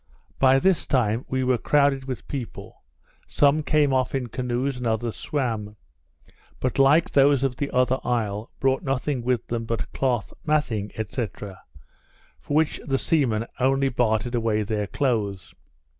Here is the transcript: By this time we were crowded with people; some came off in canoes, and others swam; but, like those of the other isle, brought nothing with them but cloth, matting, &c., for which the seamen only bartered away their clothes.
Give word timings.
By 0.39 0.57
this 0.57 0.87
time 0.87 1.25
we 1.29 1.43
were 1.43 1.59
crowded 1.59 2.05
with 2.05 2.27
people; 2.27 2.81
some 3.27 3.61
came 3.61 3.93
off 3.93 4.15
in 4.15 4.29
canoes, 4.29 4.77
and 4.77 4.87
others 4.87 5.15
swam; 5.15 5.75
but, 6.59 6.79
like 6.79 7.11
those 7.11 7.43
of 7.43 7.57
the 7.57 7.69
other 7.69 7.99
isle, 8.03 8.49
brought 8.59 8.81
nothing 8.81 9.21
with 9.21 9.45
them 9.45 9.65
but 9.65 9.93
cloth, 9.93 10.33
matting, 10.43 10.91
&c., 11.11 11.27
for 11.35 11.55
which 12.47 12.81
the 12.83 12.97
seamen 12.97 13.45
only 13.59 13.89
bartered 13.89 14.33
away 14.33 14.63
their 14.63 14.87
clothes. 14.87 15.53